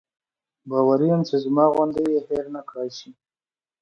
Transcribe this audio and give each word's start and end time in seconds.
باوري 0.69 1.05
یم 1.11 1.21
چې 1.29 1.35
زما 1.43 1.65
غوندې 1.73 2.03
یې 2.13 2.19
هېر 2.27 2.45
نکړای 2.55 2.89
شي. 2.97 3.09